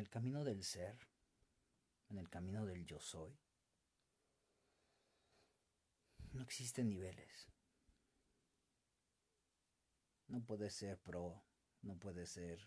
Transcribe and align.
el 0.00 0.08
camino 0.08 0.44
del 0.44 0.64
ser, 0.64 0.98
en 2.08 2.18
el 2.18 2.28
camino 2.28 2.64
del 2.64 2.86
yo 2.86 2.98
soy, 3.00 3.38
no 6.32 6.42
existen 6.42 6.88
niveles. 6.88 7.48
No 10.28 10.42
puede 10.42 10.70
ser 10.70 10.98
pro, 10.98 11.42
no 11.82 11.96
puede 11.96 12.26
ser... 12.26 12.60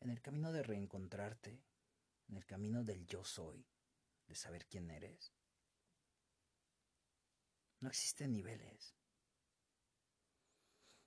En 0.00 0.10
el 0.10 0.22
camino 0.22 0.52
de 0.52 0.62
reencontrarte, 0.62 1.60
en 2.28 2.36
el 2.36 2.46
camino 2.46 2.84
del 2.84 3.04
yo 3.06 3.24
soy, 3.24 3.66
de 4.28 4.36
saber 4.36 4.66
quién 4.66 4.88
eres, 4.90 5.35
no 7.80 7.88
existen 7.88 8.32
niveles. 8.32 8.94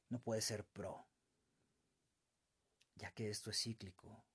No 0.10 0.22
puede 0.22 0.42
ser 0.42 0.66
pro, 0.66 1.08
ya 2.96 3.12
que 3.12 3.30
esto 3.30 3.52
es 3.52 3.62
cíclico. 3.62 4.26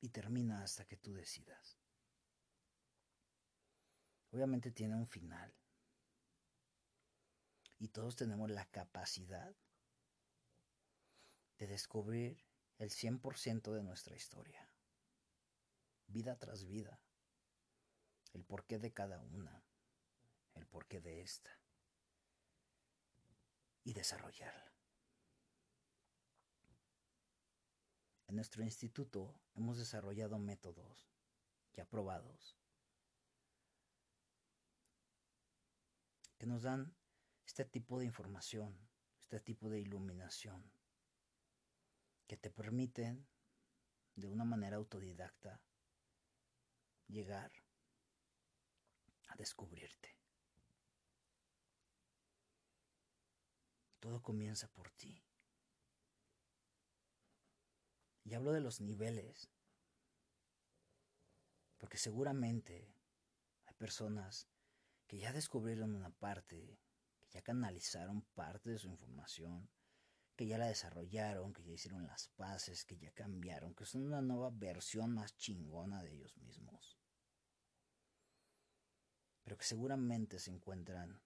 Y 0.00 0.10
termina 0.10 0.62
hasta 0.62 0.86
que 0.86 0.96
tú 0.96 1.14
decidas. 1.14 1.78
Obviamente 4.30 4.70
tiene 4.70 4.94
un 4.96 5.06
final. 5.06 5.54
Y 7.78 7.88
todos 7.88 8.16
tenemos 8.16 8.50
la 8.50 8.66
capacidad 8.66 9.56
de 11.58 11.66
descubrir 11.66 12.44
el 12.78 12.90
100% 12.90 13.72
de 13.72 13.82
nuestra 13.82 14.16
historia, 14.16 14.68
vida 16.06 16.36
tras 16.38 16.64
vida, 16.64 17.00
porqué 18.54 18.78
de 18.78 18.92
cada 18.92 19.20
una, 19.20 19.64
el 20.54 20.64
porqué 20.64 21.00
de 21.00 21.22
esta, 21.22 21.50
y 23.82 23.92
desarrollarla. 23.92 24.72
En 28.28 28.36
nuestro 28.36 28.62
instituto 28.62 29.34
hemos 29.56 29.76
desarrollado 29.78 30.38
métodos 30.38 31.10
ya 31.72 31.84
probados 31.84 32.56
que 36.38 36.46
nos 36.46 36.62
dan 36.62 36.94
este 37.46 37.64
tipo 37.64 37.98
de 37.98 38.04
información, 38.04 38.78
este 39.18 39.40
tipo 39.40 39.68
de 39.68 39.80
iluminación, 39.80 40.62
que 42.28 42.36
te 42.36 42.50
permiten 42.50 43.26
de 44.14 44.28
una 44.28 44.44
manera 44.44 44.76
autodidacta 44.76 45.60
llegar 47.08 47.63
descubrirte. 49.44 50.16
Todo 54.00 54.22
comienza 54.22 54.68
por 54.68 54.90
ti. 54.92 55.22
Y 58.24 58.32
hablo 58.32 58.52
de 58.52 58.62
los 58.62 58.80
niveles, 58.80 59.50
porque 61.76 61.98
seguramente 61.98 62.96
hay 63.66 63.74
personas 63.74 64.48
que 65.06 65.18
ya 65.18 65.30
descubrieron 65.32 65.94
una 65.94 66.10
parte, 66.10 66.80
que 67.20 67.28
ya 67.28 67.42
canalizaron 67.42 68.22
parte 68.34 68.70
de 68.70 68.78
su 68.78 68.88
información, 68.88 69.68
que 70.36 70.46
ya 70.46 70.56
la 70.56 70.68
desarrollaron, 70.68 71.52
que 71.52 71.64
ya 71.64 71.72
hicieron 71.72 72.06
las 72.06 72.28
paces, 72.28 72.86
que 72.86 72.96
ya 72.96 73.12
cambiaron, 73.12 73.74
que 73.74 73.84
son 73.84 74.06
una 74.06 74.22
nueva 74.22 74.48
versión 74.50 75.12
más 75.12 75.36
chingona 75.36 76.02
de 76.02 76.14
ellos 76.14 76.34
mismos. 76.38 77.03
Que 79.56 79.64
seguramente 79.64 80.38
se 80.38 80.50
encuentran 80.50 81.22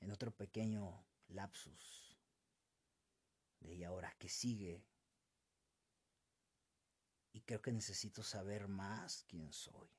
en 0.00 0.10
otro 0.10 0.30
pequeño 0.30 1.06
lapsus 1.28 2.18
de 3.60 3.74
y 3.74 3.84
ahora 3.84 4.14
que 4.18 4.28
sigue. 4.28 4.84
Y 7.32 7.40
creo 7.42 7.62
que 7.62 7.72
necesito 7.72 8.22
saber 8.22 8.68
más 8.68 9.24
quién 9.28 9.52
soy, 9.52 9.90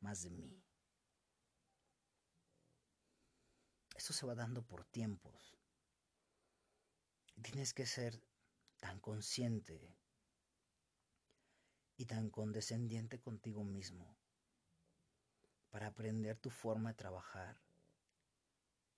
más 0.00 0.22
de 0.22 0.30
mí. 0.30 0.64
Esto 3.94 4.12
se 4.12 4.26
va 4.26 4.34
dando 4.34 4.62
por 4.62 4.84
tiempos. 4.84 5.56
Tienes 7.42 7.74
que 7.74 7.86
ser 7.86 8.22
tan 8.78 9.00
consciente 9.00 9.96
y 11.96 12.06
tan 12.06 12.30
condescendiente 12.30 13.20
contigo 13.20 13.64
mismo 13.64 14.23
aprender 15.84 16.36
tu 16.36 16.50
forma 16.50 16.90
de 16.90 16.96
trabajar 16.96 17.60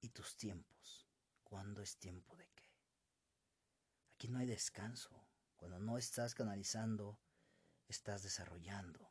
y 0.00 0.10
tus 0.10 0.36
tiempos. 0.36 1.06
¿Cuándo 1.44 1.82
es 1.82 1.96
tiempo 1.96 2.36
de 2.36 2.48
qué? 2.54 2.64
Aquí 4.14 4.28
no 4.28 4.38
hay 4.38 4.46
descanso. 4.46 5.10
Cuando 5.56 5.78
no 5.78 5.98
estás 5.98 6.34
canalizando, 6.34 7.18
estás 7.88 8.22
desarrollando. 8.22 9.10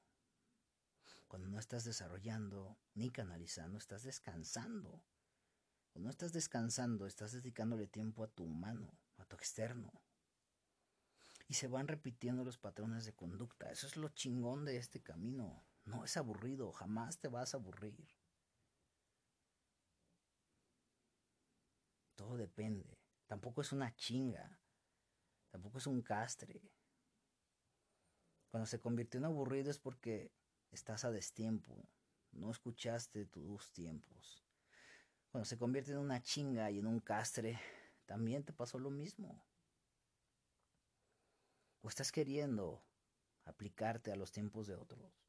Cuando 1.27 1.47
no 1.49 1.59
estás 1.59 1.83
desarrollando 1.83 2.77
ni 2.93 3.09
canalizando, 3.09 3.77
estás 3.77 4.03
descansando. 4.03 5.03
Cuando 5.91 6.07
no 6.07 6.09
estás 6.09 6.33
descansando, 6.33 7.07
estás 7.07 7.31
dedicándole 7.31 7.87
tiempo 7.87 8.23
a 8.23 8.27
tu 8.27 8.43
humano 8.43 8.91
a 9.17 9.25
tu 9.25 9.35
externo. 9.35 9.91
Y 11.47 11.53
se 11.53 11.67
van 11.67 11.87
repitiendo 11.87 12.43
los 12.43 12.57
patrones 12.57 13.05
de 13.05 13.13
conducta. 13.13 13.71
Eso 13.71 13.87
es 13.87 13.97
lo 13.97 14.09
chingón 14.09 14.65
de 14.65 14.77
este 14.77 15.01
camino. 15.01 15.63
No 15.85 16.03
es 16.03 16.17
aburrido, 16.17 16.71
jamás 16.71 17.19
te 17.19 17.27
vas 17.27 17.53
a 17.53 17.57
aburrir. 17.57 18.07
Todo 22.15 22.37
depende. 22.37 22.97
Tampoco 23.27 23.61
es 23.61 23.71
una 23.71 23.95
chinga. 23.95 24.59
Tampoco 25.51 25.77
es 25.77 25.87
un 25.87 26.01
castre. 26.01 26.61
Cuando 28.49 28.65
se 28.65 28.79
convirtió 28.79 29.19
en 29.19 29.25
aburrido 29.25 29.69
es 29.69 29.79
porque 29.79 30.31
estás 30.71 31.05
a 31.05 31.11
destiempo. 31.11 31.87
No 32.31 32.49
escuchaste 32.49 33.25
tus 33.25 33.71
tiempos. 33.71 34.43
Cuando 35.29 35.45
se 35.45 35.57
convierte 35.57 35.91
en 35.91 35.99
una 35.99 36.21
chinga 36.21 36.71
y 36.71 36.79
en 36.79 36.87
un 36.87 36.99
castre, 36.99 37.59
también 38.05 38.43
te 38.43 38.53
pasó 38.53 38.79
lo 38.79 38.89
mismo. 38.89 39.45
O 41.81 41.89
estás 41.89 42.11
queriendo 42.11 42.83
aplicarte 43.43 44.11
a 44.11 44.15
los 44.15 44.31
tiempos 44.31 44.67
de 44.67 44.75
otros. 44.75 45.24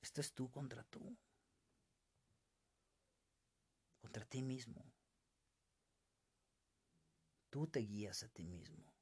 Esto 0.00 0.20
es 0.20 0.32
tú 0.32 0.50
contra 0.50 0.82
tú. 0.84 1.16
Contra 4.00 4.24
ti 4.24 4.42
mismo. 4.42 4.84
Tú 7.50 7.66
te 7.66 7.80
guías 7.80 8.22
a 8.22 8.28
ti 8.28 8.44
mismo. 8.44 8.94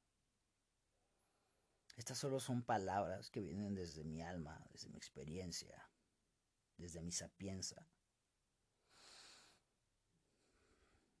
Estas 1.95 2.17
solo 2.17 2.39
son 2.39 2.63
palabras 2.63 3.29
que 3.29 3.41
vienen 3.41 3.75
desde 3.75 4.03
mi 4.03 4.21
alma, 4.21 4.65
desde 4.71 4.89
mi 4.89 4.97
experiencia, 4.97 5.91
desde 6.77 7.01
mi 7.01 7.11
sapienza. 7.11 7.87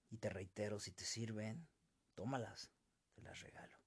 Y 0.09 0.17
te 0.17 0.29
reitero, 0.29 0.79
si 0.79 0.91
te 0.91 1.03
sirven, 1.03 1.67
tómalas, 2.15 2.71
te 3.13 3.21
las 3.21 3.41
regalo. 3.41 3.77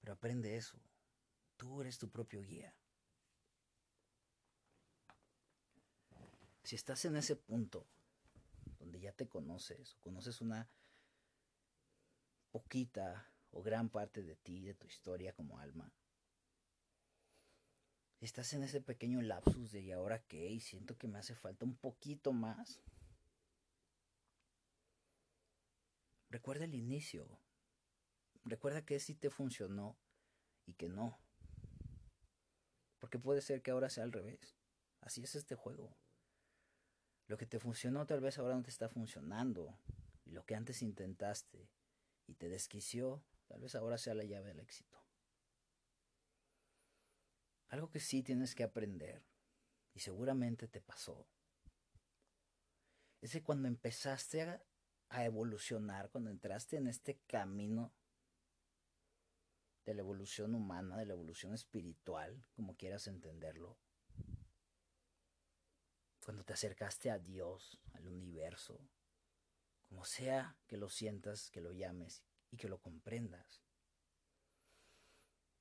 Pero 0.00 0.14
aprende 0.14 0.56
eso. 0.56 0.80
Tú 1.56 1.82
eres 1.82 1.98
tu 1.98 2.08
propio 2.10 2.40
guía. 2.40 2.74
Si 6.70 6.76
estás 6.76 7.04
en 7.04 7.16
ese 7.16 7.34
punto 7.34 7.84
donde 8.78 9.00
ya 9.00 9.10
te 9.10 9.26
conoces, 9.26 9.96
o 9.96 10.00
conoces 10.02 10.40
una 10.40 10.70
poquita 12.52 13.28
o 13.50 13.60
gran 13.60 13.88
parte 13.88 14.22
de 14.22 14.36
ti, 14.36 14.60
de 14.60 14.74
tu 14.74 14.86
historia 14.86 15.32
como 15.32 15.58
alma, 15.58 15.92
estás 18.20 18.52
en 18.52 18.62
ese 18.62 18.80
pequeño 18.80 19.20
lapsus 19.20 19.72
de 19.72 19.80
y 19.80 19.90
ahora 19.90 20.22
qué, 20.22 20.48
y 20.48 20.60
siento 20.60 20.96
que 20.96 21.08
me 21.08 21.18
hace 21.18 21.34
falta 21.34 21.64
un 21.64 21.74
poquito 21.74 22.32
más, 22.32 22.80
Recuerda 26.28 26.66
el 26.66 26.76
inicio. 26.76 27.26
Recuerda 28.44 28.86
que 28.86 29.00
sí 29.00 29.16
te 29.16 29.28
funcionó 29.28 29.98
y 30.66 30.74
que 30.74 30.88
no. 30.88 31.18
Porque 33.00 33.18
puede 33.18 33.40
ser 33.40 33.60
que 33.60 33.72
ahora 33.72 33.90
sea 33.90 34.04
al 34.04 34.12
revés. 34.12 34.56
Así 35.00 35.24
es 35.24 35.34
este 35.34 35.56
juego. 35.56 35.96
Lo 37.30 37.36
que 37.36 37.46
te 37.46 37.60
funcionó 37.60 38.06
tal 38.06 38.20
vez 38.20 38.38
ahora 38.38 38.56
no 38.56 38.62
te 38.64 38.70
está 38.70 38.88
funcionando. 38.88 39.78
Y 40.24 40.32
lo 40.32 40.44
que 40.44 40.56
antes 40.56 40.82
intentaste 40.82 41.70
y 42.26 42.34
te 42.34 42.48
desquició, 42.48 43.22
tal 43.46 43.60
vez 43.60 43.76
ahora 43.76 43.98
sea 43.98 44.14
la 44.14 44.24
llave 44.24 44.48
del 44.48 44.58
éxito. 44.58 44.98
Algo 47.68 47.88
que 47.88 48.00
sí 48.00 48.24
tienes 48.24 48.56
que 48.56 48.64
aprender, 48.64 49.22
y 49.94 50.00
seguramente 50.00 50.66
te 50.66 50.80
pasó, 50.80 51.24
es 53.20 53.30
que 53.30 53.44
cuando 53.44 53.68
empezaste 53.68 54.42
a 54.42 54.64
a 55.10 55.24
evolucionar, 55.24 56.10
cuando 56.10 56.30
entraste 56.30 56.78
en 56.78 56.88
este 56.88 57.20
camino 57.28 57.92
de 59.84 59.94
la 59.94 60.00
evolución 60.00 60.56
humana, 60.56 60.96
de 60.96 61.06
la 61.06 61.12
evolución 61.12 61.54
espiritual, 61.54 62.44
como 62.56 62.76
quieras 62.76 63.06
entenderlo. 63.06 63.76
Cuando 66.24 66.44
te 66.44 66.52
acercaste 66.52 67.10
a 67.10 67.18
Dios, 67.18 67.80
al 67.94 68.06
universo, 68.08 68.78
como 69.88 70.04
sea 70.04 70.56
que 70.66 70.76
lo 70.76 70.88
sientas, 70.88 71.50
que 71.50 71.60
lo 71.60 71.72
llames 71.72 72.22
y 72.50 72.56
que 72.56 72.68
lo 72.68 72.80
comprendas. 72.80 73.62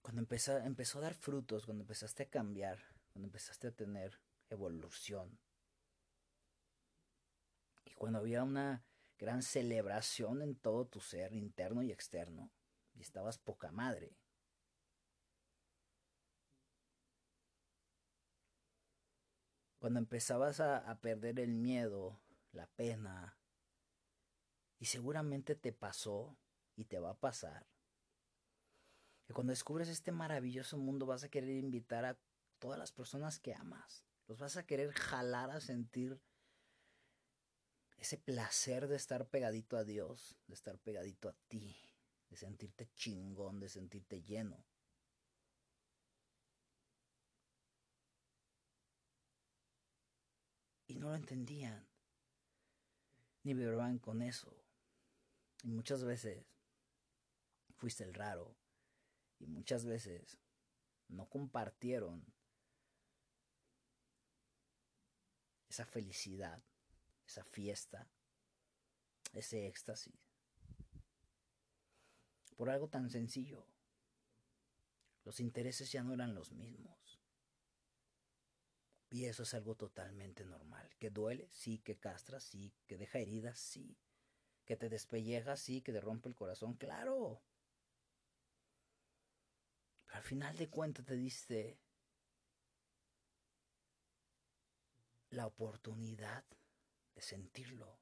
Cuando 0.01 0.21
empezó, 0.21 0.57
empezó 0.57 0.99
a 0.99 1.03
dar 1.03 1.13
frutos, 1.13 1.65
cuando 1.65 1.83
empezaste 1.83 2.23
a 2.23 2.29
cambiar, 2.29 2.79
cuando 3.11 3.27
empezaste 3.27 3.67
a 3.67 3.71
tener 3.71 4.19
evolución. 4.49 5.39
Y 7.85 7.93
cuando 7.93 8.19
había 8.19 8.43
una 8.43 8.83
gran 9.17 9.41
celebración 9.41 10.41
en 10.41 10.55
todo 10.55 10.85
tu 10.85 10.99
ser, 11.01 11.33
interno 11.33 11.83
y 11.83 11.91
externo, 11.91 12.51
y 12.93 13.01
estabas 13.01 13.37
poca 13.37 13.71
madre. 13.71 14.18
Cuando 19.89 20.01
empezabas 20.01 20.59
a, 20.59 20.77
a 20.77 21.01
perder 21.01 21.39
el 21.39 21.55
miedo, 21.55 22.21
la 22.51 22.67
pena, 22.67 23.39
y 24.77 24.85
seguramente 24.85 25.55
te 25.55 25.73
pasó 25.73 26.37
y 26.75 26.85
te 26.85 26.99
va 26.99 27.09
a 27.09 27.19
pasar, 27.19 27.65
que 29.25 29.33
cuando 29.33 29.49
descubres 29.49 29.89
este 29.89 30.11
maravilloso 30.11 30.77
mundo 30.77 31.07
vas 31.07 31.23
a 31.23 31.29
querer 31.29 31.49
invitar 31.57 32.05
a 32.05 32.19
todas 32.59 32.77
las 32.77 32.91
personas 32.91 33.39
que 33.39 33.55
amas, 33.55 34.05
los 34.27 34.37
vas 34.37 34.57
a 34.57 34.67
querer 34.67 34.91
jalar 34.91 35.49
a 35.49 35.59
sentir 35.59 36.21
ese 37.97 38.19
placer 38.19 38.87
de 38.89 38.95
estar 38.95 39.27
pegadito 39.27 39.75
a 39.75 39.85
Dios, 39.85 40.37
de 40.45 40.53
estar 40.53 40.77
pegadito 40.77 41.29
a 41.29 41.33
ti, 41.47 41.75
de 42.29 42.37
sentirte 42.37 42.91
chingón, 42.93 43.59
de 43.59 43.69
sentirte 43.69 44.21
lleno. 44.21 44.68
No 50.99 51.09
lo 51.09 51.15
entendían, 51.15 51.87
ni 53.43 53.53
vibraban 53.53 53.99
con 53.99 54.21
eso. 54.21 54.55
Y 55.63 55.69
muchas 55.69 56.03
veces 56.03 56.45
fuiste 57.77 58.03
el 58.03 58.13
raro, 58.13 58.55
y 59.39 59.47
muchas 59.47 59.85
veces 59.85 60.37
no 61.07 61.27
compartieron 61.27 62.23
esa 65.69 65.85
felicidad 65.85 66.61
esa 67.29 67.43
fiesta, 67.43 68.07
ese 69.33 69.67
éxtasis. 69.67 70.15
Por 72.57 72.69
algo 72.69 72.89
tan 72.89 73.09
sencillo. 73.09 73.65
Los 75.23 75.39
intereses 75.39 75.91
ya 75.91 76.01
no 76.03 76.13
eran 76.13 76.33
los 76.33 76.51
mismos. 76.51 77.08
Y 79.11 79.25
eso 79.25 79.43
es 79.43 79.53
algo 79.53 79.75
totalmente 79.75 80.45
normal. 80.45 80.89
Que 80.99 81.09
duele, 81.09 81.49
sí, 81.51 81.79
que 81.79 81.97
castra, 81.97 82.39
sí, 82.39 82.73
que 82.85 82.97
deja 82.97 83.19
heridas, 83.19 83.59
sí. 83.59 83.97
Que 84.65 84.75
te 84.75 84.89
despelleja, 84.89 85.57
sí, 85.57 85.81
que 85.81 85.91
te 85.91 86.01
rompe 86.01 86.29
el 86.29 86.35
corazón, 86.35 86.75
claro. 86.75 87.41
Pero 90.05 90.17
al 90.17 90.23
final 90.23 90.55
de 90.57 90.69
cuentas 90.69 91.05
te 91.05 91.15
diste 91.15 91.79
la 95.31 95.47
oportunidad 95.47 96.43
sentirlo. 97.21 97.99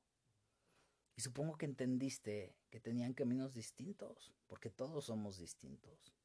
Y 1.16 1.22
supongo 1.22 1.58
que 1.58 1.66
entendiste 1.66 2.56
que 2.70 2.80
tenían 2.80 3.14
caminos 3.14 3.54
distintos, 3.54 4.34
porque 4.48 4.70
todos 4.70 5.06
somos 5.06 5.38
distintos. 5.38 6.17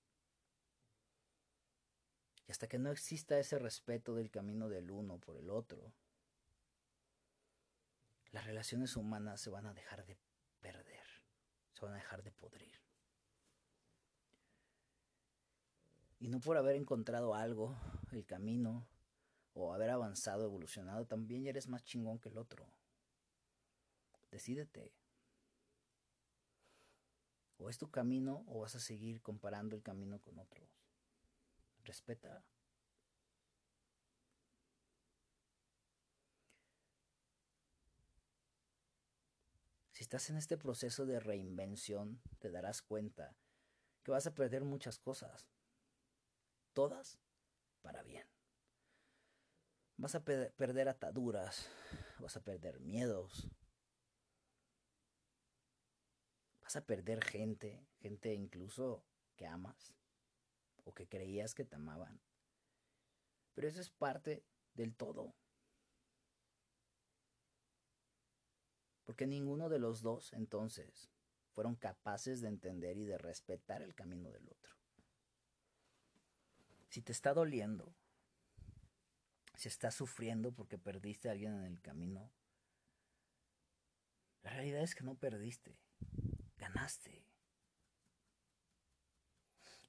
Hasta 2.52 2.68
que 2.68 2.78
no 2.78 2.90
exista 2.90 3.38
ese 3.38 3.58
respeto 3.58 4.14
del 4.14 4.30
camino 4.30 4.68
del 4.68 4.90
uno 4.90 5.16
por 5.18 5.38
el 5.38 5.48
otro, 5.48 5.94
las 8.30 8.44
relaciones 8.44 8.94
humanas 8.94 9.40
se 9.40 9.48
van 9.48 9.64
a 9.64 9.72
dejar 9.72 10.04
de 10.04 10.18
perder, 10.60 11.06
se 11.72 11.86
van 11.86 11.94
a 11.94 11.96
dejar 11.96 12.22
de 12.22 12.30
podrir. 12.30 12.78
Y 16.20 16.28
no 16.28 16.40
por 16.40 16.58
haber 16.58 16.76
encontrado 16.76 17.34
algo, 17.34 17.74
el 18.10 18.26
camino, 18.26 18.86
o 19.54 19.72
haber 19.72 19.88
avanzado, 19.88 20.44
evolucionado, 20.44 21.06
también 21.06 21.46
eres 21.46 21.68
más 21.68 21.82
chingón 21.84 22.18
que 22.18 22.28
el 22.28 22.36
otro. 22.36 22.68
Decídete. 24.30 24.92
O 27.56 27.70
es 27.70 27.78
tu 27.78 27.90
camino 27.90 28.44
o 28.46 28.60
vas 28.60 28.74
a 28.74 28.80
seguir 28.80 29.22
comparando 29.22 29.74
el 29.74 29.82
camino 29.82 30.18
con 30.18 30.38
otros. 30.38 30.81
Respeta. 31.84 32.44
Si 39.90 40.02
estás 40.02 40.30
en 40.30 40.36
este 40.36 40.56
proceso 40.56 41.06
de 41.06 41.20
reinvención, 41.20 42.22
te 42.38 42.50
darás 42.50 42.82
cuenta 42.82 43.36
que 44.02 44.10
vas 44.10 44.26
a 44.26 44.34
perder 44.34 44.64
muchas 44.64 44.98
cosas. 44.98 45.48
Todas 46.72 47.18
para 47.82 48.02
bien. 48.02 48.26
Vas 49.96 50.14
a 50.14 50.24
perder 50.24 50.88
ataduras, 50.88 51.68
vas 52.18 52.36
a 52.36 52.42
perder 52.42 52.80
miedos, 52.80 53.50
Vas 56.72 56.76
a 56.76 56.86
perder 56.86 57.22
gente, 57.22 57.86
gente 58.00 58.32
incluso 58.32 59.04
que 59.36 59.46
amas 59.46 59.92
o 60.84 60.92
que 60.94 61.06
creías 61.06 61.54
que 61.54 61.64
te 61.64 61.76
amaban. 61.76 62.20
Pero 63.54 63.68
eso 63.68 63.80
es 63.80 63.90
parte 63.90 64.44
del 64.74 64.94
todo. 64.94 65.34
Porque 69.04 69.26
ninguno 69.26 69.68
de 69.68 69.78
los 69.78 70.00
dos 70.00 70.32
entonces 70.32 71.10
fueron 71.52 71.76
capaces 71.76 72.40
de 72.40 72.48
entender 72.48 72.96
y 72.96 73.04
de 73.04 73.18
respetar 73.18 73.82
el 73.82 73.94
camino 73.94 74.30
del 74.30 74.48
otro. 74.48 74.74
Si 76.88 77.02
te 77.02 77.12
está 77.12 77.34
doliendo, 77.34 77.94
si 79.54 79.68
estás 79.68 79.94
sufriendo 79.94 80.52
porque 80.52 80.78
perdiste 80.78 81.28
a 81.28 81.32
alguien 81.32 81.54
en 81.54 81.64
el 81.64 81.80
camino, 81.80 82.30
la 84.42 84.50
realidad 84.50 84.82
es 84.82 84.94
que 84.94 85.04
no 85.04 85.14
perdiste 85.14 85.78
ganaste. 86.62 87.24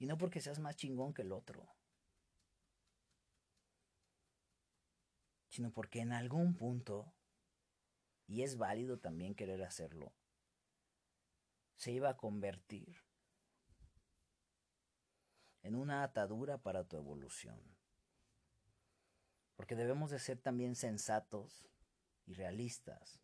Y 0.03 0.05
no 0.05 0.17
porque 0.17 0.41
seas 0.41 0.59
más 0.59 0.75
chingón 0.75 1.13
que 1.13 1.21
el 1.21 1.31
otro, 1.31 1.65
sino 5.47 5.71
porque 5.71 6.01
en 6.01 6.11
algún 6.11 6.57
punto, 6.57 7.13
y 8.28 8.42
es 8.42 8.57
válido 8.57 8.99
también 8.99 9.33
querer 9.33 9.63
hacerlo, 9.63 10.13
se 11.78 11.94
iba 11.94 12.09
a 12.09 12.18
convertir 12.18 12.97
en 15.61 15.75
una 15.75 16.04
atadura 16.04 16.57
para 16.57 16.83
tu 16.83 16.97
evolución. 16.97 17.61
Porque 19.56 19.78
debemos 19.78 20.11
de 20.11 20.19
ser 20.19 20.37
también 20.37 20.75
sensatos 20.75 21.66
y 22.25 22.33
realistas 22.33 23.21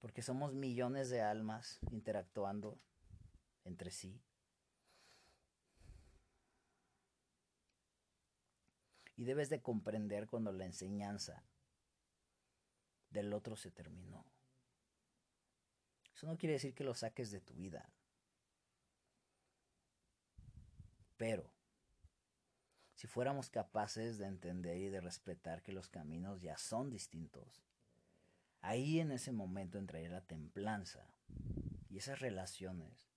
porque 0.00 0.20
somos 0.20 0.52
millones 0.52 1.10
de 1.10 1.22
almas 1.22 1.78
interactuando 1.92 2.80
entre 3.62 3.92
sí. 3.92 4.20
Y 9.16 9.24
debes 9.24 9.48
de 9.48 9.62
comprender 9.62 10.26
cuando 10.26 10.52
la 10.52 10.64
enseñanza 10.64 11.44
del 13.10 13.32
otro 13.32 13.56
se 13.56 13.70
terminó. 13.70 14.24
Eso 16.14 16.26
no 16.26 16.36
quiere 16.36 16.54
decir 16.54 16.74
que 16.74 16.84
lo 16.84 16.94
saques 16.94 17.30
de 17.30 17.40
tu 17.40 17.54
vida. 17.54 17.92
Pero, 21.16 21.50
si 22.94 23.06
fuéramos 23.06 23.50
capaces 23.50 24.18
de 24.18 24.26
entender 24.26 24.78
y 24.78 24.88
de 24.88 25.00
respetar 25.00 25.62
que 25.62 25.72
los 25.72 25.88
caminos 25.88 26.42
ya 26.42 26.56
son 26.56 26.90
distintos, 26.90 27.64
Ahí 28.64 28.98
en 28.98 29.12
ese 29.12 29.30
momento 29.30 29.76
entraría 29.76 30.08
la 30.08 30.22
templanza 30.22 31.06
y 31.90 31.98
esas 31.98 32.20
relaciones, 32.20 33.10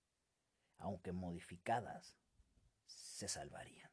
aunque 0.76 1.12
modificadas, 1.12 2.18
se 2.84 3.28
salvarían. 3.28 3.87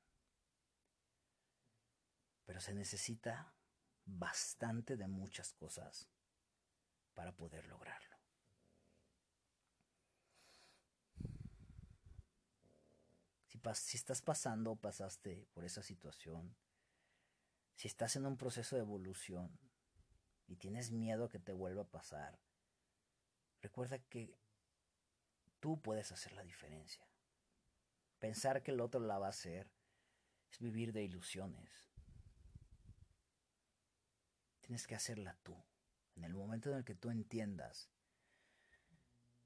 Pero 2.46 2.60
se 2.60 2.74
necesita 2.74 3.54
bastante 4.06 4.96
de 4.96 5.08
muchas 5.08 5.54
cosas 5.54 6.08
para 7.14 7.32
poder 7.32 7.66
lograrlo. 7.68 8.16
Si, 13.74 13.98
estás 13.98 14.22
pasando 14.22 14.72
o 14.72 14.76
pasaste 14.76 15.48
por 15.54 15.66
esa 15.66 15.82
situación, 15.82 16.56
si 17.76 17.88
estás 17.88 18.16
en 18.16 18.28
un 18.28 18.38
proceso 18.38 18.76
de 18.76 18.84
evolución, 18.84 19.58
y 20.48 20.58
tienes 20.58 20.92
miedo 20.92 21.30
que 21.30 21.40
te 21.40 21.54
vuelva 21.54 21.84
a 21.84 21.90
pasar, 21.90 22.40
recuerda 23.62 24.00
que 24.00 24.38
tú 25.60 25.82
puedes 25.82 26.12
hacer 26.12 26.34
la 26.34 26.44
diferencia. 26.44 27.08
Pensar 28.20 28.62
que 28.62 28.72
el 28.72 28.82
otro 28.82 29.00
la 29.00 29.18
va 29.18 29.28
a 29.28 29.30
hacer 29.30 29.72
es 30.52 30.60
vivir 30.60 30.94
de 30.94 31.04
ilusiones. 31.04 31.90
Tienes 34.66 34.88
que 34.88 34.96
hacerla 34.96 35.38
tú. 35.44 35.56
En 36.16 36.24
el 36.24 36.34
momento 36.34 36.72
en 36.72 36.78
el 36.78 36.84
que 36.84 36.96
tú 36.96 37.12
entiendas 37.12 37.88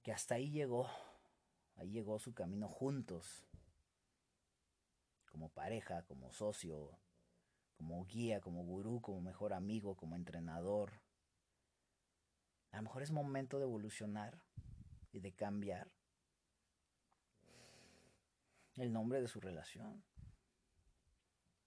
que 0.02 0.14
hasta 0.14 0.36
ahí 0.36 0.50
llegó, 0.50 0.90
ahí 1.76 1.92
llegó 1.92 2.20
su 2.20 2.34
camino 2.34 2.70
juntos, 2.70 3.46
como 5.30 5.50
pareja, 5.50 6.04
como 6.04 6.32
socio, 6.32 6.98
como 7.76 8.06
guía, 8.06 8.40
como 8.40 8.64
gurú, 8.64 9.02
como 9.02 9.20
mejor 9.20 9.52
amigo, 9.52 9.98
como 9.98 10.16
entrenador. 10.16 11.02
A 12.72 12.78
lo 12.78 12.84
mejor 12.84 13.04
es 13.04 13.12
momento 13.12 13.58
de 13.58 13.66
evolucionar 13.66 14.40
y 15.12 15.20
de 15.20 15.34
cambiar 15.34 15.92
el 18.78 18.94
nombre 18.94 19.20
de 19.20 19.28
su 19.28 19.42
relación. 19.42 20.02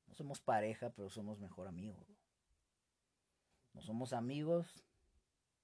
No 0.07 0.15
somos 0.15 0.41
pareja, 0.41 0.89
pero 0.89 1.11
somos 1.11 1.39
mejor 1.39 1.69
amigos. 1.69 2.12
No 3.75 3.83
somos 3.83 4.13
amigos, 4.13 4.85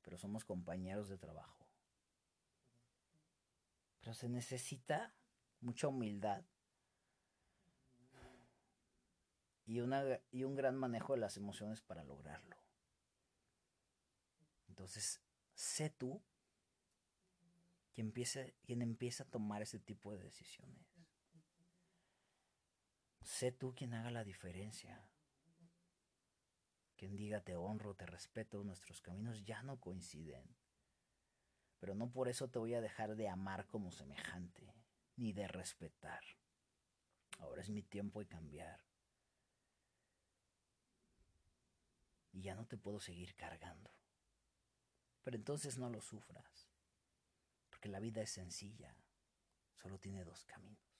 pero 0.02 0.16
somos 0.16 0.44
compañeros 0.44 1.08
de 1.08 1.18
trabajo. 1.18 1.66
Pero 4.00 4.14
se 4.14 4.28
necesita 4.28 5.14
mucha 5.60 5.88
humildad 5.88 6.44
y, 9.66 9.80
una, 9.80 10.02
y 10.30 10.44
un 10.44 10.54
gran 10.54 10.76
manejo 10.76 11.12
de 11.12 11.20
las 11.20 11.36
emociones 11.36 11.82
para 11.82 12.02
lograrlo. 12.04 12.56
Entonces, 14.68 15.20
sé 15.54 15.90
tú 15.90 16.22
quien 17.92 18.06
empieza, 18.06 18.40
quien 18.62 18.80
empieza 18.80 19.24
a 19.24 19.30
tomar 19.30 19.60
ese 19.60 19.78
tipo 19.78 20.12
de 20.12 20.22
decisiones. 20.22 20.86
Sé 23.22 23.52
tú 23.52 23.74
quien 23.74 23.92
haga 23.92 24.10
la 24.10 24.24
diferencia. 24.24 25.06
Quien 26.98 27.14
diga 27.14 27.40
te 27.40 27.54
honro, 27.54 27.94
te 27.94 28.06
respeto, 28.06 28.64
nuestros 28.64 29.00
caminos 29.00 29.44
ya 29.44 29.62
no 29.62 29.78
coinciden. 29.78 30.44
Pero 31.78 31.94
no 31.94 32.10
por 32.10 32.28
eso 32.28 32.48
te 32.48 32.58
voy 32.58 32.74
a 32.74 32.80
dejar 32.80 33.14
de 33.14 33.28
amar 33.28 33.68
como 33.68 33.92
semejante, 33.92 34.74
ni 35.14 35.32
de 35.32 35.46
respetar. 35.46 36.20
Ahora 37.38 37.62
es 37.62 37.70
mi 37.70 37.84
tiempo 37.84 38.18
de 38.18 38.26
cambiar. 38.26 38.80
Y 42.32 42.42
ya 42.42 42.56
no 42.56 42.66
te 42.66 42.76
puedo 42.76 42.98
seguir 42.98 43.36
cargando. 43.36 43.92
Pero 45.22 45.36
entonces 45.36 45.78
no 45.78 45.90
lo 45.90 46.00
sufras, 46.00 46.68
porque 47.70 47.88
la 47.88 48.00
vida 48.00 48.22
es 48.22 48.30
sencilla, 48.30 48.96
solo 49.76 50.00
tiene 50.00 50.24
dos 50.24 50.44
caminos. 50.46 50.98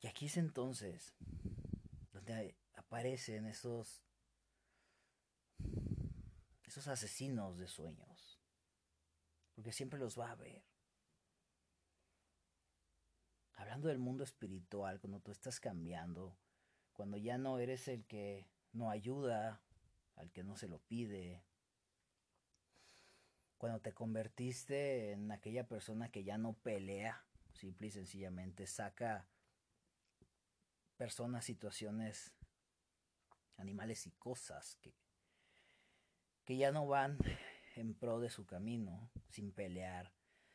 Y 0.00 0.06
aquí 0.06 0.26
es 0.26 0.36
entonces 0.36 1.16
donde 2.12 2.61
aparecen 2.74 3.46
esos, 3.46 4.02
esos 6.64 6.88
asesinos 6.88 7.58
de 7.58 7.68
sueños, 7.68 8.40
porque 9.54 9.72
siempre 9.72 9.98
los 9.98 10.18
va 10.18 10.30
a 10.30 10.36
ver. 10.36 10.64
Hablando 13.54 13.88
del 13.88 13.98
mundo 13.98 14.24
espiritual, 14.24 15.00
cuando 15.00 15.20
tú 15.20 15.30
estás 15.30 15.60
cambiando, 15.60 16.36
cuando 16.92 17.16
ya 17.16 17.38
no 17.38 17.58
eres 17.58 17.88
el 17.88 18.04
que 18.06 18.48
no 18.72 18.90
ayuda, 18.90 19.62
al 20.16 20.30
que 20.32 20.42
no 20.42 20.56
se 20.56 20.68
lo 20.68 20.78
pide, 20.80 21.44
cuando 23.62 23.80
te 23.80 23.92
convertiste 23.92 25.12
en 25.12 25.30
aquella 25.30 25.68
persona 25.68 26.10
que 26.10 26.24
ya 26.24 26.36
no 26.36 26.54
pelea, 26.54 27.24
simple 27.52 27.86
y 27.86 27.90
sencillamente 27.92 28.66
saca 28.66 29.28
personas, 30.96 31.44
situaciones, 31.44 32.34
animales 33.56 34.06
y 34.06 34.12
cosas 34.12 34.76
que, 34.80 34.94
que 36.44 36.56
ya 36.56 36.72
no 36.72 36.86
van 36.86 37.18
en 37.76 37.94
pro 37.94 38.20
de 38.20 38.30
su 38.30 38.46
camino, 38.46 39.10
sin 39.28 39.52
pelear, 39.52 40.12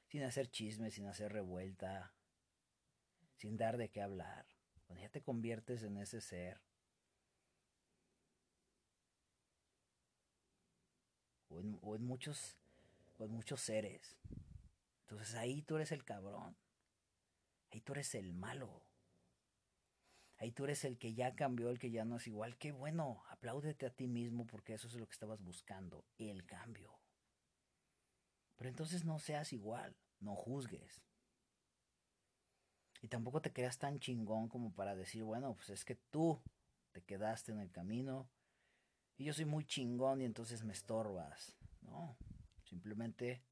sin 0.08 0.24
hacer 0.24 0.50
chismes, 0.50 0.94
sin 0.94 1.08
hacer 1.08 1.32
revuelta, 1.32 2.14
sin 3.36 3.58
dar 3.58 3.78
de 3.78 3.90
qué 3.90 4.02
hablar. 4.02 4.46
Cuando 4.86 5.04
ya 5.04 5.10
te 5.10 5.22
conviertes 5.22 5.84
en 5.84 5.98
ese 5.98 6.22
ser, 6.22 6.62
o 11.50 11.60
en, 11.60 11.78
o 11.82 11.96
en 11.96 12.04
muchos, 12.04 12.58
o 13.18 13.26
en 13.26 13.32
muchos 13.32 13.62
seres, 13.62 14.18
entonces 15.02 15.36
ahí 15.36 15.62
tú 15.62 15.76
eres 15.76 15.92
el 15.92 16.04
cabrón, 16.04 16.56
ahí 17.72 17.82
tú 17.82 17.94
eres 17.94 18.16
el 18.16 18.34
malo. 18.34 18.87
Ahí 20.40 20.52
tú 20.52 20.66
eres 20.66 20.86
el 20.86 21.00
que 21.00 21.16
ya 21.16 21.36
cambió, 21.36 21.70
el 21.70 21.80
que 21.80 21.90
ya 21.90 22.06
no 22.06 22.18
es 22.18 22.28
igual. 22.28 22.58
Qué 22.58 22.72
bueno, 22.72 23.24
apláudete 23.30 23.88
a 23.88 23.96
ti 23.96 24.08
mismo 24.08 24.46
porque 24.46 24.74
eso 24.74 24.88
es 24.88 24.94
lo 24.94 25.08
que 25.08 25.14
estabas 25.14 25.42
buscando, 25.42 26.06
el 26.20 26.46
cambio. 26.46 26.94
Pero 28.56 28.70
entonces 28.70 29.04
no 29.04 29.18
seas 29.18 29.52
igual, 29.52 29.96
no 30.20 30.36
juzgues. 30.36 31.02
Y 33.02 33.08
tampoco 33.08 33.42
te 33.42 33.52
creas 33.52 33.80
tan 33.80 34.00
chingón 34.00 34.48
como 34.48 34.74
para 34.74 34.96
decir, 34.96 35.24
bueno, 35.24 35.56
pues 35.56 35.70
es 35.72 35.86
que 35.86 35.96
tú 35.96 36.40
te 36.92 37.02
quedaste 37.02 37.52
en 37.52 37.60
el 37.60 37.72
camino 37.72 38.30
y 39.18 39.26
yo 39.26 39.34
soy 39.34 39.46
muy 39.46 39.66
chingón 39.66 40.22
y 40.22 40.26
entonces 40.26 40.64
me 40.64 40.74
estorbas. 40.74 41.56
No, 41.82 42.16
simplemente 42.64 43.44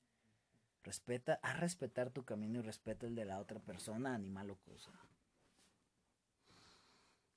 respeta, 0.83 1.39
a 1.41 1.53
respetar 1.53 2.11
tu 2.11 2.25
camino 2.25 2.59
y 2.59 2.63
respeta 2.63 3.07
el 3.07 3.15
de 3.15 3.25
la 3.25 3.39
otra 3.39 3.59
persona, 3.59 4.13
animal 4.13 4.51
o 4.51 4.57
cosa 4.57 4.91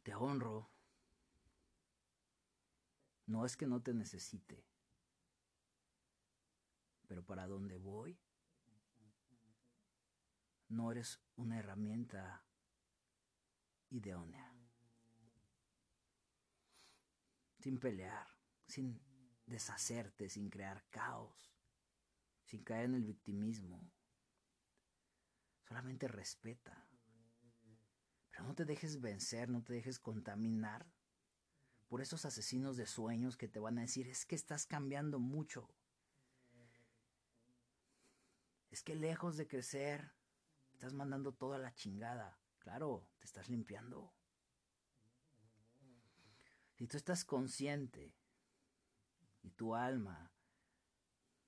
te 0.09 0.15
honro. 0.15 0.71
No 3.27 3.45
es 3.45 3.59
que 3.59 3.67
no 3.67 3.83
te 3.83 3.93
necesite, 3.93 4.67
pero 7.07 7.23
para 7.27 7.47
dónde 7.47 7.77
voy, 7.77 8.19
no 10.69 10.91
eres 10.91 11.21
una 11.37 11.59
herramienta 11.59 12.43
idónea. 13.91 14.51
Sin 17.59 17.79
pelear, 17.79 18.29
sin 18.67 18.99
deshacerte, 19.45 20.31
sin 20.31 20.49
crear 20.49 20.89
caos, 20.89 21.53
sin 22.47 22.65
caer 22.65 22.87
en 22.87 22.95
el 22.95 23.05
victimismo. 23.05 23.93
Solamente 25.65 26.09
respeta 26.09 26.88
no 28.43 28.55
te 28.55 28.65
dejes 28.65 29.01
vencer, 29.01 29.49
no 29.49 29.63
te 29.63 29.73
dejes 29.73 29.99
contaminar 29.99 30.87
por 31.89 32.03
esos 32.03 32.25
asesinos 32.25 32.77
de 32.77 32.87
sueños 32.87 33.37
que 33.37 33.49
te 33.49 33.59
van 33.59 33.79
a 33.79 33.83
decir, 33.83 34.09
es 34.09 34.27
que 34.27 34.35
estás 34.35 34.67
cambiando 34.67 35.19
mucho. 35.19 35.69
Es 38.71 38.83
que 38.83 38.95
lejos 38.95 39.37
de 39.37 39.49
crecer, 39.49 40.13
estás 40.75 40.93
mandando 40.93 41.33
toda 41.33 41.59
la 41.59 41.75
chingada. 41.75 42.39
Claro, 42.59 43.09
te 43.19 43.25
estás 43.25 43.49
limpiando. 43.49 44.13
Si 46.75 46.87
tú 46.87 46.97
estás 46.97 47.25
consciente 47.25 48.15
y 49.43 49.51
tu 49.51 49.75
alma, 49.75 50.31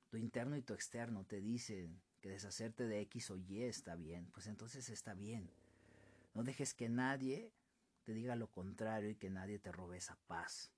tu 0.09 0.17
interno 0.17 0.57
y 0.57 0.63
tu 0.63 0.75
externo 0.75 1.25
te 1.25 1.41
dicen 1.41 2.03
que 2.21 2.31
deshacerte 2.31 2.87
de 2.87 3.01
X 3.03 3.31
o 3.31 3.37
Y 3.37 3.63
está 3.63 3.95
bien, 3.95 4.31
pues 4.33 4.47
entonces 4.47 4.89
está 4.89 5.15
bien. 5.15 5.53
No 6.35 6.45
dejes 6.45 6.75
que 6.75 6.89
nadie 6.89 7.53
te 8.05 8.13
diga 8.13 8.37
lo 8.37 8.51
contrario 8.51 9.11
y 9.11 9.17
que 9.17 9.31
nadie 9.31 9.59
te 9.59 9.73
robe 9.73 9.97
esa 9.97 10.17
paz. 10.27 10.73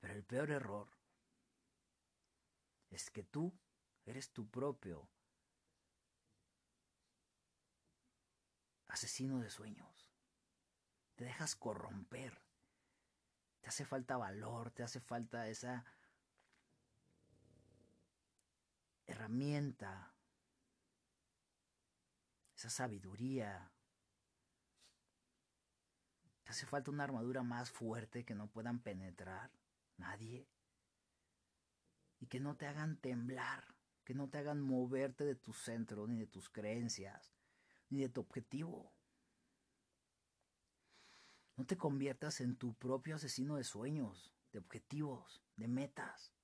Pero 0.00 0.14
el 0.14 0.24
peor 0.24 0.50
error 0.50 0.88
es 2.90 3.10
que 3.10 3.22
tú 3.22 3.52
eres 4.06 4.30
tu 4.32 4.48
propio 4.48 5.08
asesino 8.88 9.40
de 9.40 9.50
sueños. 9.50 10.08
Te 11.14 11.24
dejas 11.24 11.56
corromper. 11.56 12.40
Te 13.60 13.68
hace 13.68 13.84
falta 13.84 14.16
valor, 14.16 14.70
te 14.70 14.82
hace 14.82 15.00
falta 15.00 15.48
esa 15.48 15.84
herramienta 19.06 20.14
esa 22.58 22.70
sabiduría. 22.70 23.70
Te 26.42 26.50
hace 26.50 26.66
falta 26.66 26.90
una 26.90 27.04
armadura 27.04 27.44
más 27.44 27.70
fuerte 27.70 28.24
que 28.24 28.34
no 28.34 28.50
puedan 28.50 28.80
penetrar 28.80 29.52
nadie. 29.96 30.48
Y 32.18 32.26
que 32.26 32.40
no 32.40 32.56
te 32.56 32.66
hagan 32.66 32.96
temblar, 32.96 33.76
que 34.02 34.14
no 34.14 34.28
te 34.28 34.38
hagan 34.38 34.60
moverte 34.60 35.24
de 35.24 35.36
tu 35.36 35.52
centro, 35.52 36.08
ni 36.08 36.18
de 36.18 36.26
tus 36.26 36.50
creencias, 36.50 37.32
ni 37.90 38.00
de 38.00 38.08
tu 38.08 38.22
objetivo. 38.22 38.92
No 41.54 41.64
te 41.64 41.76
conviertas 41.76 42.40
en 42.40 42.56
tu 42.56 42.74
propio 42.74 43.14
asesino 43.14 43.54
de 43.54 43.62
sueños, 43.62 44.34
de 44.50 44.58
objetivos, 44.58 45.44
de 45.54 45.68
metas. 45.68 46.34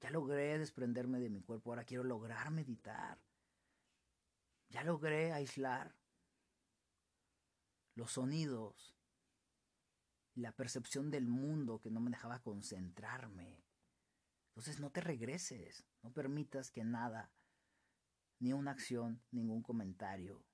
Ya 0.00 0.10
logré 0.10 0.56
desprenderme 0.56 1.18
de 1.18 1.30
mi 1.30 1.42
cuerpo, 1.42 1.70
ahora 1.70 1.84
quiero 1.84 2.04
lograr 2.04 2.52
meditar. 2.52 3.18
Ya 4.68 4.82
logré 4.84 5.32
aislar 5.32 5.96
los 7.94 8.12
sonidos 8.12 8.94
la 10.34 10.52
percepción 10.52 11.10
del 11.10 11.26
mundo 11.28 11.80
que 11.80 11.90
no 11.90 12.00
me 12.00 12.10
dejaba 12.10 12.42
concentrarme. 12.42 13.64
Entonces 14.48 14.80
no 14.80 14.90
te 14.90 15.00
regreses, 15.00 15.84
no 16.02 16.12
permitas 16.12 16.70
que 16.70 16.84
nada, 16.84 17.32
ni 18.40 18.52
una 18.52 18.72
acción, 18.72 19.22
ningún 19.30 19.62
comentario 19.62 20.44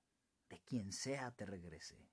de 0.49 0.59
quien 0.61 0.91
sea 0.91 1.31
te 1.31 1.45
regrese. 1.45 2.09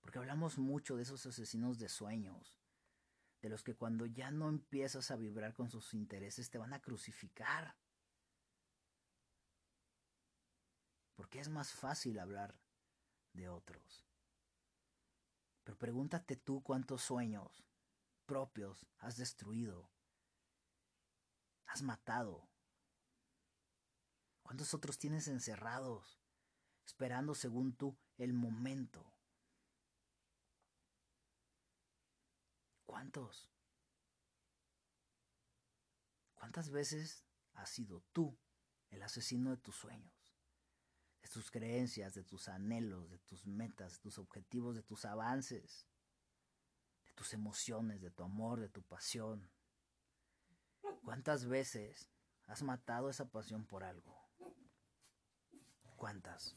Porque 0.00 0.18
hablamos 0.18 0.58
mucho 0.58 0.96
de 0.96 1.02
esos 1.02 1.24
asesinos 1.26 1.78
de 1.78 1.88
sueños, 1.88 2.58
de 3.42 3.48
los 3.48 3.62
que 3.62 3.76
cuando 3.76 4.06
ya 4.06 4.30
no 4.30 4.48
empiezas 4.48 5.10
a 5.10 5.16
vibrar 5.16 5.54
con 5.54 5.70
sus 5.70 5.94
intereses 5.94 6.50
te 6.50 6.58
van 6.58 6.72
a 6.72 6.80
crucificar. 6.80 7.76
Porque 11.20 11.38
es 11.38 11.50
más 11.50 11.74
fácil 11.74 12.18
hablar 12.18 12.58
de 13.34 13.50
otros. 13.50 14.06
Pero 15.62 15.76
pregúntate 15.76 16.34
tú 16.34 16.62
cuántos 16.62 17.02
sueños 17.02 17.62
propios 18.24 18.86
has 18.96 19.18
destruido, 19.18 19.90
has 21.66 21.82
matado. 21.82 22.48
¿Cuántos 24.42 24.72
otros 24.72 24.98
tienes 24.98 25.28
encerrados, 25.28 26.18
esperando 26.86 27.34
según 27.34 27.76
tú 27.76 27.98
el 28.16 28.32
momento? 28.32 29.12
¿Cuántos? 32.86 33.46
¿Cuántas 36.32 36.70
veces 36.70 37.26
has 37.52 37.68
sido 37.68 38.00
tú 38.14 38.38
el 38.88 39.02
asesino 39.02 39.50
de 39.50 39.58
tus 39.58 39.76
sueños? 39.76 40.19
De 41.22 41.28
tus 41.28 41.50
creencias, 41.50 42.14
de 42.14 42.24
tus 42.24 42.48
anhelos, 42.48 43.10
de 43.10 43.18
tus 43.18 43.46
metas, 43.46 43.94
de 43.94 43.98
tus 44.00 44.18
objetivos, 44.18 44.74
de 44.74 44.82
tus 44.82 45.04
avances, 45.04 45.86
de 47.06 47.12
tus 47.12 47.34
emociones, 47.34 48.00
de 48.00 48.10
tu 48.10 48.22
amor, 48.22 48.60
de 48.60 48.68
tu 48.68 48.82
pasión. 48.82 49.50
¿Cuántas 51.04 51.46
veces 51.46 52.10
has 52.46 52.62
matado 52.62 53.10
esa 53.10 53.30
pasión 53.30 53.66
por 53.66 53.84
algo? 53.84 54.18
¿Cuántas? 55.96 56.56